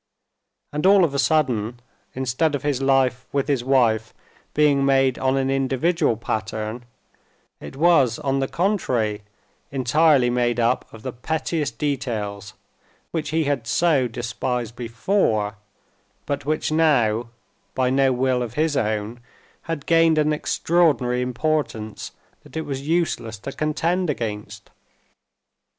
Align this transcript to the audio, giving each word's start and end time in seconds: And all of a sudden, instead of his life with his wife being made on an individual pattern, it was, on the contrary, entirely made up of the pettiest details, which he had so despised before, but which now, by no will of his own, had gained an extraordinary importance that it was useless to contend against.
And 0.73 0.87
all 0.87 1.03
of 1.05 1.13
a 1.13 1.19
sudden, 1.19 1.79
instead 2.15 2.55
of 2.55 2.63
his 2.63 2.81
life 2.81 3.27
with 3.31 3.47
his 3.47 3.63
wife 3.63 4.15
being 4.55 4.83
made 4.83 5.19
on 5.19 5.37
an 5.37 5.51
individual 5.51 6.17
pattern, 6.17 6.85
it 7.59 7.75
was, 7.75 8.17
on 8.17 8.39
the 8.39 8.47
contrary, 8.47 9.21
entirely 9.71 10.31
made 10.31 10.59
up 10.59 10.91
of 10.91 11.03
the 11.03 11.13
pettiest 11.13 11.77
details, 11.77 12.55
which 13.11 13.29
he 13.29 13.43
had 13.43 13.67
so 13.67 14.07
despised 14.07 14.75
before, 14.75 15.55
but 16.25 16.45
which 16.47 16.71
now, 16.71 17.29
by 17.75 17.91
no 17.91 18.11
will 18.11 18.41
of 18.41 18.55
his 18.55 18.75
own, 18.75 19.19
had 19.69 19.85
gained 19.85 20.17
an 20.17 20.33
extraordinary 20.33 21.21
importance 21.21 22.11
that 22.41 22.57
it 22.57 22.61
was 22.65 22.87
useless 22.87 23.37
to 23.37 23.51
contend 23.51 24.09
against. 24.09 24.71